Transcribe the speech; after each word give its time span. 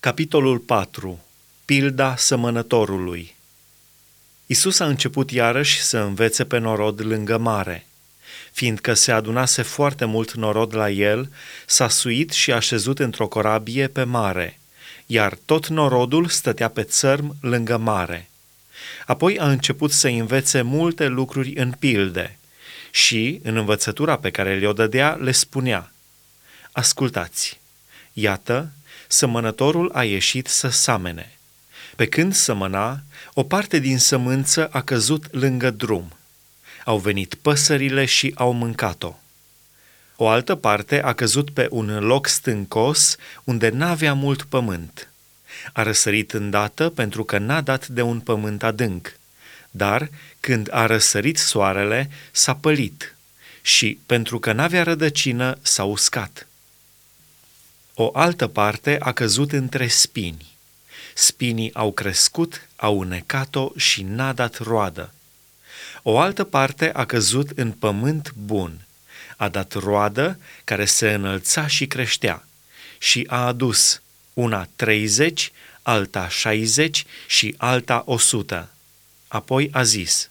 Capitolul 0.00 0.58
4. 0.58 1.24
Pilda 1.64 2.16
sămănătorului 2.16 3.34
Isus 4.46 4.78
a 4.78 4.86
început 4.86 5.30
iarăși 5.30 5.82
să 5.82 5.98
învețe 5.98 6.44
pe 6.44 6.58
norod 6.58 7.00
lângă 7.00 7.38
mare. 7.38 7.86
Fiindcă 8.52 8.94
se 8.94 9.12
adunase 9.12 9.62
foarte 9.62 10.04
mult 10.04 10.32
norod 10.32 10.74
la 10.74 10.90
el, 10.90 11.32
s-a 11.66 11.88
suit 11.88 12.30
și 12.30 12.52
a 12.52 12.58
șezut 12.58 12.98
într-o 12.98 13.26
corabie 13.26 13.88
pe 13.88 14.04
mare, 14.04 14.58
iar 15.06 15.38
tot 15.44 15.66
norodul 15.66 16.28
stătea 16.28 16.68
pe 16.68 16.82
țărm 16.82 17.36
lângă 17.40 17.76
mare. 17.76 18.30
Apoi 19.06 19.38
a 19.38 19.50
început 19.50 19.92
să 19.92 20.08
învețe 20.08 20.62
multe 20.62 21.06
lucruri 21.06 21.52
în 21.56 21.72
pilde 21.72 22.38
și, 22.90 23.40
în 23.42 23.56
învățătura 23.56 24.16
pe 24.16 24.30
care 24.30 24.58
le-o 24.58 24.72
dădea, 24.72 25.14
le 25.14 25.32
spunea, 25.32 25.92
Ascultați! 26.72 27.60
Iată, 28.12 28.72
sămănătorul 29.08 29.90
a 29.94 30.04
ieșit 30.04 30.46
să 30.46 30.68
samene. 30.68 31.38
Pe 31.96 32.06
când 32.06 32.34
sămăna, 32.34 33.00
o 33.34 33.42
parte 33.42 33.78
din 33.78 33.98
sămânță 33.98 34.66
a 34.66 34.82
căzut 34.82 35.34
lângă 35.34 35.70
drum. 35.70 36.12
Au 36.84 36.98
venit 36.98 37.34
păsările 37.34 38.04
și 38.04 38.32
au 38.34 38.52
mâncat-o. 38.52 39.14
O 40.16 40.28
altă 40.28 40.54
parte 40.54 41.02
a 41.02 41.12
căzut 41.12 41.50
pe 41.50 41.66
un 41.70 41.98
loc 41.98 42.26
stâncos 42.26 43.16
unde 43.44 43.68
n-avea 43.68 44.14
mult 44.14 44.42
pământ. 44.42 45.10
A 45.72 45.82
răsărit 45.82 46.32
îndată 46.32 46.88
pentru 46.88 47.24
că 47.24 47.38
n-a 47.38 47.60
dat 47.60 47.86
de 47.86 48.02
un 48.02 48.20
pământ 48.20 48.62
adânc, 48.62 49.18
dar 49.70 50.10
când 50.40 50.68
a 50.70 50.86
răsărit 50.86 51.38
soarele, 51.38 52.10
s-a 52.30 52.54
pălit 52.54 53.16
și, 53.62 53.98
pentru 54.06 54.38
că 54.38 54.52
n-avea 54.52 54.82
rădăcină, 54.82 55.58
s-a 55.62 55.84
uscat. 55.84 56.47
O 58.00 58.10
altă 58.12 58.46
parte 58.46 58.96
a 59.00 59.12
căzut 59.12 59.52
între 59.52 59.88
spini. 59.88 60.46
Spinii 61.14 61.74
au 61.74 61.92
crescut, 61.92 62.68
au 62.76 62.98
unecat-o 62.98 63.70
și 63.76 64.02
n-a 64.02 64.32
dat 64.32 64.58
roadă. 64.58 65.14
O 66.02 66.18
altă 66.18 66.44
parte 66.44 66.92
a 66.92 67.04
căzut 67.04 67.50
în 67.54 67.72
pământ 67.72 68.32
bun. 68.34 68.86
A 69.36 69.48
dat 69.48 69.72
roadă 69.72 70.38
care 70.64 70.84
se 70.84 71.12
înălța 71.12 71.66
și 71.66 71.86
creștea 71.86 72.44
și 72.98 73.26
a 73.28 73.46
adus 73.46 74.02
una 74.32 74.68
treizeci, 74.76 75.52
alta 75.82 76.28
șaizeci 76.28 77.04
și 77.26 77.54
alta 77.56 78.02
o 78.06 78.18
sută. 78.18 78.68
Apoi 79.28 79.68
a 79.72 79.82
zis, 79.82 80.30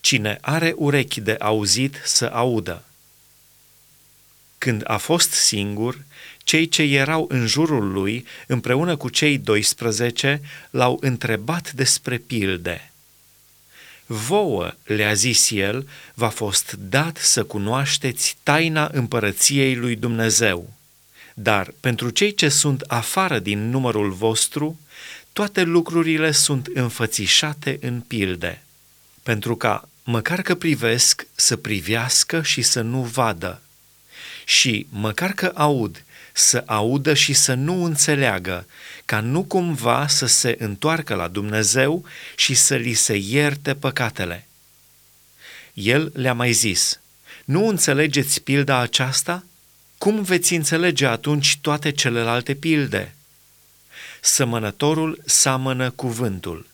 Cine 0.00 0.38
are 0.40 0.74
urechi 0.76 1.20
de 1.20 1.36
auzit 1.38 2.00
să 2.04 2.30
audă. 2.32 2.84
Când 4.60 4.82
a 4.84 4.96
fost 4.96 5.30
singur, 5.30 5.98
cei 6.38 6.68
ce 6.68 6.82
erau 6.82 7.26
în 7.28 7.46
jurul 7.46 7.92
lui, 7.92 8.26
împreună 8.46 8.96
cu 8.96 9.08
cei 9.08 9.38
12, 9.38 10.40
l-au 10.70 10.98
întrebat 11.00 11.72
despre 11.72 12.16
pilde. 12.16 12.92
Vouă, 14.06 14.74
le-a 14.84 15.12
zis 15.14 15.50
el, 15.50 15.88
v-a 16.14 16.28
fost 16.28 16.72
dat 16.72 17.16
să 17.16 17.44
cunoașteți 17.44 18.36
taina 18.42 18.90
împărăției 18.92 19.76
lui 19.76 19.96
Dumnezeu. 19.96 20.72
Dar 21.34 21.72
pentru 21.80 22.10
cei 22.10 22.34
ce 22.34 22.48
sunt 22.48 22.80
afară 22.80 23.38
din 23.38 23.70
numărul 23.70 24.10
vostru, 24.10 24.80
toate 25.32 25.62
lucrurile 25.62 26.32
sunt 26.32 26.66
înfățișate 26.74 27.78
în 27.80 28.00
pilde, 28.00 28.62
pentru 29.22 29.56
ca, 29.56 29.88
măcar 30.04 30.42
că 30.42 30.54
privesc, 30.54 31.26
să 31.34 31.56
privească 31.56 32.42
și 32.42 32.62
să 32.62 32.80
nu 32.80 33.02
vadă, 33.02 33.62
și, 34.50 34.86
măcar 34.88 35.32
că 35.32 35.52
aud, 35.54 36.04
să 36.32 36.62
audă 36.66 37.14
și 37.14 37.32
să 37.32 37.54
nu 37.54 37.84
înțeleagă, 37.84 38.66
ca 39.04 39.20
nu 39.20 39.44
cumva 39.44 40.06
să 40.06 40.26
se 40.26 40.56
întoarcă 40.58 41.14
la 41.14 41.28
Dumnezeu 41.28 42.04
și 42.36 42.54
să 42.54 42.74
li 42.74 42.92
se 42.92 43.16
ierte 43.16 43.74
păcatele. 43.74 44.46
El 45.74 46.12
le-a 46.14 46.34
mai 46.34 46.52
zis, 46.52 47.00
nu 47.44 47.66
înțelegeți 47.66 48.42
pilda 48.42 48.78
aceasta? 48.78 49.44
Cum 49.98 50.22
veți 50.22 50.54
înțelege 50.54 51.06
atunci 51.06 51.58
toate 51.60 51.90
celelalte 51.90 52.54
pilde? 52.54 53.14
Sămănătorul 54.20 55.22
samănă 55.24 55.90
cuvântul. 55.90 56.66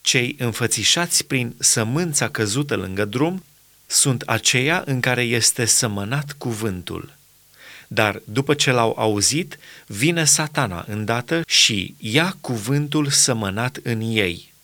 Cei 0.00 0.36
înfățișați 0.38 1.24
prin 1.24 1.54
sămânța 1.58 2.28
căzută 2.28 2.74
lângă 2.76 3.04
drum 3.04 3.44
sunt 3.86 4.22
aceia 4.22 4.82
în 4.86 5.00
care 5.00 5.22
este 5.22 5.64
sămănat 5.64 6.34
cuvântul. 6.38 7.14
Dar 7.88 8.22
după 8.24 8.54
ce 8.54 8.70
l-au 8.70 8.94
auzit, 8.98 9.58
vine 9.86 10.24
satana 10.24 10.84
îndată 10.88 11.42
și 11.46 11.94
ia 11.98 12.36
cuvântul 12.40 13.08
sămănat 13.08 13.78
în 13.82 14.00
ei. 14.00 14.54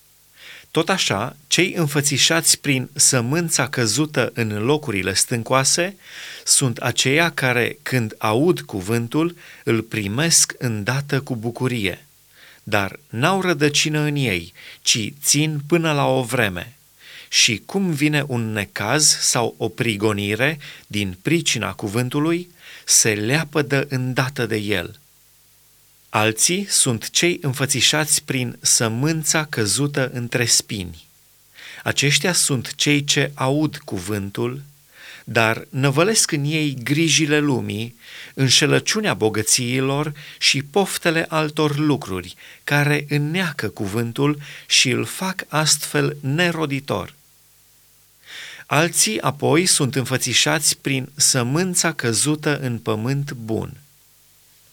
Tot 0.71 0.89
așa, 0.89 1.35
cei 1.47 1.73
înfățișați 1.73 2.59
prin 2.59 2.89
sămânța 2.93 3.67
căzută 3.67 4.31
în 4.33 4.63
locurile 4.63 5.13
stâncoase 5.13 5.95
sunt 6.43 6.77
aceia 6.77 7.29
care, 7.29 7.77
când 7.81 8.15
aud 8.17 8.61
cuvântul, 8.61 9.35
îl 9.63 9.81
primesc 9.81 10.53
îndată 10.57 11.21
cu 11.21 11.35
bucurie, 11.35 12.05
dar 12.63 12.99
n-au 13.09 13.41
rădăcină 13.41 13.99
în 13.99 14.15
ei, 14.15 14.53
ci 14.81 15.13
țin 15.23 15.61
până 15.67 15.91
la 15.91 16.05
o 16.05 16.23
vreme. 16.23 16.75
Și 17.33 17.61
cum 17.65 17.91
vine 17.91 18.23
un 18.27 18.51
necaz 18.51 19.17
sau 19.19 19.55
o 19.57 19.69
prigonire 19.69 20.59
din 20.87 21.17
pricina 21.21 21.73
cuvântului, 21.73 22.49
se 22.85 23.13
leapădă 23.13 23.85
îndată 23.89 24.45
de 24.45 24.55
el. 24.55 24.99
Alții 26.09 26.65
sunt 26.69 27.09
cei 27.09 27.37
înfățișați 27.41 28.23
prin 28.23 28.57
sămânța 28.61 29.45
căzută 29.45 30.09
între 30.13 30.45
spini. 30.45 31.07
Aceștia 31.83 32.33
sunt 32.33 32.75
cei 32.75 33.03
ce 33.03 33.31
aud 33.33 33.77
cuvântul, 33.77 34.61
dar 35.23 35.67
năvălesc 35.69 36.31
în 36.31 36.43
ei 36.43 36.77
grijile 36.83 37.39
lumii, 37.39 37.95
înșelăciunea 38.33 39.13
bogățiilor 39.13 40.13
și 40.37 40.63
poftele 40.63 41.25
altor 41.29 41.77
lucruri, 41.77 42.35
care 42.63 43.05
înneacă 43.09 43.67
cuvântul 43.67 44.39
și 44.67 44.89
îl 44.89 45.05
fac 45.05 45.45
astfel 45.47 46.17
neroditor. 46.21 47.13
Alții 48.65 49.21
apoi 49.21 49.65
sunt 49.65 49.95
înfățișați 49.95 50.77
prin 50.77 51.09
sămânța 51.15 51.93
căzută 51.93 52.57
în 52.57 52.79
pământ 52.79 53.31
bun. 53.31 53.77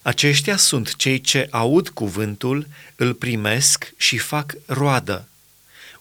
Aceștia 0.02 0.56
sunt 0.56 0.96
cei 0.96 1.20
ce 1.20 1.46
aud 1.50 1.88
cuvântul, 1.88 2.66
îl 2.96 3.14
primesc 3.14 3.92
și 3.96 4.18
fac 4.18 4.54
roadă. 4.66 5.28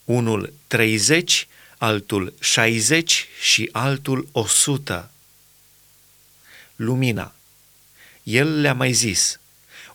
Unul 0.04 0.54
30, 0.68 1.48
altul 1.78 2.34
60 2.40 3.28
și 3.42 3.70
altul 3.72 4.28
100. 4.32 5.12
Lumina. 6.76 7.34
El 8.24 8.62
le-a 8.62 8.74
mai 8.74 8.92
zis, 8.92 9.40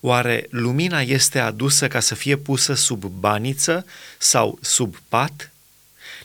oare 0.01 0.47
lumina 0.51 1.01
este 1.01 1.39
adusă 1.39 1.89
ca 1.89 2.01
să 2.01 2.15
fie 2.15 2.37
pusă 2.37 2.75
sub 2.75 3.05
baniță 3.05 3.87
sau 4.19 4.59
sub 4.63 4.97
pat 5.09 5.53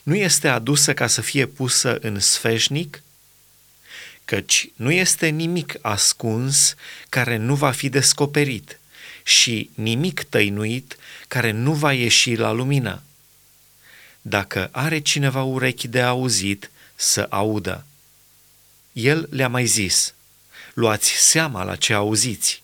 nu 0.03 0.15
este 0.15 0.47
adusă 0.47 0.93
ca 0.93 1.07
să 1.07 1.21
fie 1.21 1.45
pusă 1.45 1.97
în 2.01 2.19
sfeșnic? 2.19 3.03
Căci 4.25 4.69
nu 4.75 4.91
este 4.91 5.27
nimic 5.27 5.77
ascuns 5.81 6.75
care 7.09 7.35
nu 7.35 7.55
va 7.55 7.71
fi 7.71 7.89
descoperit 7.89 8.79
și 9.23 9.69
nimic 9.73 10.23
tăinuit 10.23 10.97
care 11.27 11.51
nu 11.51 11.73
va 11.73 11.93
ieși 11.93 12.35
la 12.35 12.51
lumină. 12.51 13.01
Dacă 14.21 14.69
are 14.71 14.99
cineva 14.99 15.43
urechi 15.43 15.87
de 15.87 16.01
auzit, 16.01 16.69
să 16.95 17.27
audă. 17.29 17.85
El 18.91 19.27
le-a 19.31 19.49
mai 19.49 19.65
zis, 19.65 20.13
luați 20.73 21.09
seama 21.11 21.63
la 21.63 21.75
ce 21.75 21.93
auziți. 21.93 22.63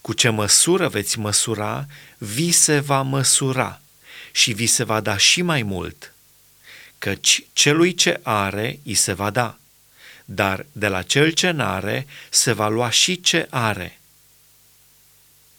Cu 0.00 0.12
ce 0.12 0.28
măsură 0.28 0.88
veți 0.88 1.18
măsura, 1.18 1.86
vi 2.18 2.50
se 2.50 2.78
va 2.78 3.02
măsura 3.02 3.80
și 4.32 4.52
vi 4.52 4.66
se 4.66 4.84
va 4.84 5.00
da 5.00 5.16
și 5.16 5.42
mai 5.42 5.62
mult 5.62 6.13
căci 6.98 7.44
celui 7.52 7.94
ce 7.94 8.20
are 8.22 8.78
îi 8.84 8.94
se 8.94 9.12
va 9.12 9.30
da, 9.30 9.58
dar 10.24 10.66
de 10.72 10.88
la 10.88 11.02
cel 11.02 11.30
ce 11.30 11.50
n-are 11.50 12.06
se 12.30 12.52
va 12.52 12.68
lua 12.68 12.90
și 12.90 13.20
ce 13.20 13.46
are. 13.50 13.98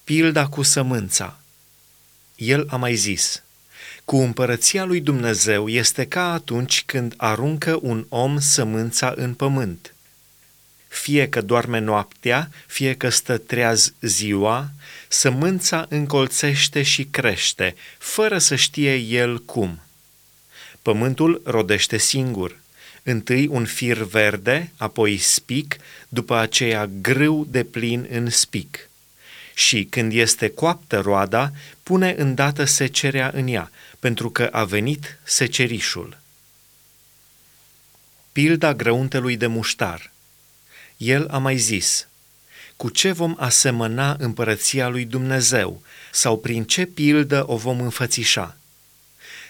Pilda 0.03 0.47
cu 0.47 0.61
sămânța 0.61 1.39
El 2.35 2.67
a 2.69 2.75
mai 2.75 2.95
zis, 2.95 3.43
cu 4.05 4.17
împărăția 4.17 4.83
lui 4.83 5.01
Dumnezeu 5.01 5.67
este 5.67 6.05
ca 6.05 6.33
atunci 6.33 6.83
când 6.85 7.13
aruncă 7.17 7.79
un 7.81 8.05
om 8.09 8.39
sămânța 8.39 9.13
în 9.15 9.33
pământ. 9.33 9.93
Fie 10.87 11.29
că 11.29 11.41
doarme 11.41 11.79
noaptea, 11.79 12.49
fie 12.67 12.95
că 12.95 13.09
stă 13.09 13.37
treaz 13.37 13.93
ziua, 14.01 14.69
sămânța 15.07 15.85
încolțește 15.89 16.83
și 16.83 17.03
crește, 17.03 17.75
fără 17.97 18.37
să 18.37 18.55
știe 18.55 18.95
el 18.95 19.41
cum. 19.41 19.79
Pământul 20.85 21.41
rodește 21.45 21.97
singur, 21.97 22.59
întâi 23.03 23.47
un 23.47 23.65
fir 23.65 23.97
verde, 23.97 24.71
apoi 24.77 25.17
spic, 25.17 25.75
după 26.09 26.35
aceea 26.35 26.89
grâu 27.01 27.45
de 27.49 27.63
plin 27.63 28.07
în 28.09 28.29
spic. 28.29 28.89
și 29.53 29.85
când 29.85 30.13
este 30.13 30.49
coaptă 30.49 30.99
roada, 30.99 31.51
pune 31.83 32.15
îndată 32.17 32.63
secerea 32.63 33.31
în 33.33 33.47
ea, 33.47 33.71
pentru 33.99 34.29
că 34.29 34.49
a 34.51 34.63
venit 34.63 35.19
secerișul. 35.23 36.17
Pilda 38.31 38.73
grăuntelui 38.73 39.37
de 39.37 39.47
muștar 39.47 40.11
El 40.97 41.27
a 41.29 41.37
mai 41.37 41.57
zis, 41.57 42.07
cu 42.75 42.89
ce 42.89 43.11
vom 43.11 43.35
asemăna 43.39 44.15
împărăția 44.19 44.87
lui 44.87 45.05
Dumnezeu 45.05 45.81
sau 46.11 46.37
prin 46.39 46.63
ce 46.63 46.85
pildă 46.85 47.43
o 47.47 47.55
vom 47.55 47.81
înfățișa? 47.81 48.57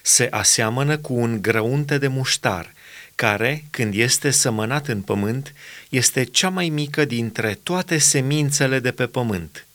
Se 0.07 0.27
aseamănă 0.31 0.97
cu 0.97 1.13
un 1.13 1.41
grăunte 1.41 1.97
de 1.97 2.07
muștar, 2.07 2.73
care, 3.15 3.63
când 3.69 3.93
este 3.93 4.31
sămănat 4.31 4.87
în 4.87 5.01
pământ, 5.01 5.53
este 5.89 6.23
cea 6.23 6.49
mai 6.49 6.69
mică 6.69 7.05
dintre 7.05 7.59
toate 7.63 7.97
semințele 7.97 8.79
de 8.79 8.91
pe 8.91 9.05
pământ. 9.07 9.65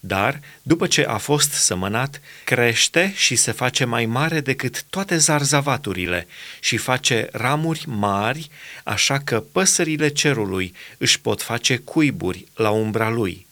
Dar, 0.00 0.40
după 0.62 0.86
ce 0.86 1.04
a 1.04 1.16
fost 1.16 1.52
sămănat, 1.52 2.20
crește 2.44 3.12
și 3.16 3.36
se 3.36 3.52
face 3.52 3.84
mai 3.84 4.06
mare 4.06 4.40
decât 4.40 4.82
toate 4.82 5.16
zarzavaturile 5.16 6.26
și 6.60 6.76
face 6.76 7.28
ramuri 7.32 7.84
mari, 7.86 8.50
așa 8.84 9.18
că 9.18 9.40
păsările 9.40 10.08
cerului 10.08 10.74
își 10.98 11.20
pot 11.20 11.42
face 11.42 11.76
cuiburi 11.76 12.46
la 12.54 12.70
umbra 12.70 13.08
lui. 13.08 13.46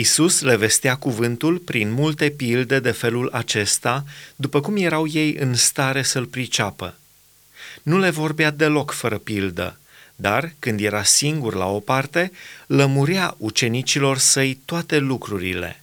Isus 0.00 0.40
le 0.40 0.56
vestea 0.56 0.96
cuvântul 0.96 1.58
prin 1.58 1.90
multe 1.90 2.30
pilde 2.30 2.78
de 2.78 2.90
felul 2.90 3.28
acesta, 3.32 4.04
după 4.36 4.60
cum 4.60 4.76
erau 4.76 5.06
ei 5.06 5.34
în 5.34 5.54
stare 5.54 6.02
să-l 6.02 6.26
priceapă. 6.26 6.98
Nu 7.82 7.98
le 7.98 8.10
vorbea 8.10 8.50
deloc 8.50 8.90
fără 8.90 9.18
pildă, 9.18 9.78
dar, 10.16 10.52
când 10.58 10.80
era 10.80 11.02
singur 11.02 11.54
la 11.54 11.66
o 11.66 11.80
parte, 11.80 12.32
lămurea 12.66 13.34
ucenicilor 13.38 14.18
săi 14.18 14.60
toate 14.64 14.98
lucrurile. 14.98 15.82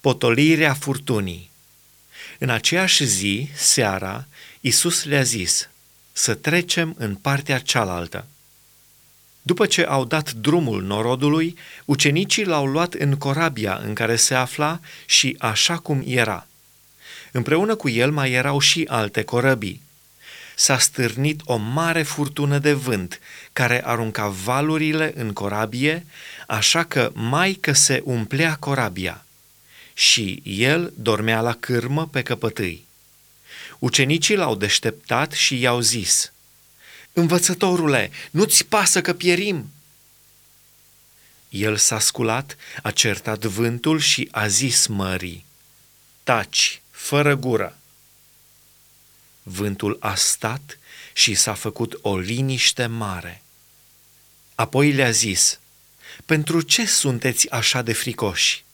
Potolirea 0.00 0.74
furtunii 0.74 1.50
În 2.38 2.48
aceeași 2.48 3.04
zi, 3.04 3.48
seara, 3.54 4.26
Isus 4.60 5.04
le-a 5.04 5.22
zis, 5.22 5.68
să 6.12 6.34
trecem 6.34 6.94
în 6.98 7.14
partea 7.14 7.58
cealaltă. 7.58 8.26
După 9.46 9.66
ce 9.66 9.82
au 9.82 10.04
dat 10.04 10.32
drumul 10.32 10.82
norodului, 10.82 11.56
ucenicii 11.84 12.44
l-au 12.44 12.66
luat 12.66 12.94
în 12.94 13.16
corabia 13.16 13.80
în 13.84 13.94
care 13.94 14.16
se 14.16 14.34
afla 14.34 14.80
și 15.06 15.36
așa 15.38 15.76
cum 15.76 16.02
era. 16.06 16.46
Împreună 17.32 17.74
cu 17.74 17.88
el 17.88 18.10
mai 18.10 18.32
erau 18.32 18.58
și 18.58 18.84
alte 18.88 19.22
corăbii 19.22 19.84
s-a 20.58 20.78
stârnit 20.78 21.40
o 21.44 21.56
mare 21.56 22.02
furtună 22.02 22.58
de 22.58 22.72
vânt 22.72 23.20
care 23.52 23.86
arunca 23.86 24.28
valurile 24.28 25.12
în 25.16 25.32
corabie, 25.32 26.06
așa 26.46 26.84
că 26.84 27.10
mai 27.14 27.52
că 27.52 27.72
se 27.72 28.02
umplea 28.04 28.56
corabia. 28.60 29.24
Și 29.94 30.42
el 30.44 30.92
dormea 30.96 31.40
la 31.40 31.56
cârmă 31.60 32.06
pe 32.06 32.22
căpătâi. 32.22 32.84
Ucenicii 33.78 34.36
l-au 34.36 34.54
deșteptat 34.54 35.32
și 35.32 35.60
i-au 35.60 35.80
zis, 35.80 36.32
Învățătorule, 37.18 38.10
nu-ți 38.30 38.64
pasă 38.66 39.00
că 39.00 39.14
pierim? 39.14 39.72
El 41.48 41.76
s-a 41.76 41.98
sculat, 41.98 42.56
a 42.82 42.90
certat 42.90 43.44
vântul 43.44 44.00
și 44.00 44.28
a 44.30 44.46
zis 44.46 44.86
mării, 44.86 45.44
Taci, 46.22 46.82
fără 46.90 47.34
gură! 47.34 47.78
Vântul 49.42 49.96
a 50.00 50.14
stat 50.14 50.78
și 51.12 51.34
s-a 51.34 51.54
făcut 51.54 51.98
o 52.02 52.18
liniște 52.18 52.86
mare. 52.86 53.42
Apoi 54.54 54.92
le-a 54.92 55.10
zis, 55.10 55.60
Pentru 56.24 56.60
ce 56.60 56.86
sunteți 56.86 57.50
așa 57.50 57.82
de 57.82 57.92
fricoși? 57.92 58.64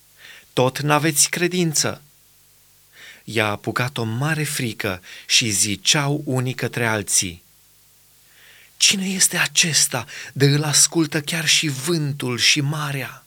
Tot 0.52 0.78
n-aveți 0.78 1.28
credință. 1.28 2.02
I-a 3.24 3.46
apucat 3.46 3.96
o 3.96 4.02
mare 4.02 4.44
frică 4.44 5.02
și 5.26 5.50
ziceau 5.50 6.22
unii 6.24 6.54
către 6.54 6.86
alții, 6.86 7.41
Cine 8.82 9.06
este 9.06 9.36
acesta 9.36 10.06
de 10.32 10.46
îl 10.46 10.62
ascultă 10.62 11.20
chiar 11.20 11.46
și 11.46 11.68
vântul 11.68 12.38
și 12.38 12.60
marea? 12.60 13.21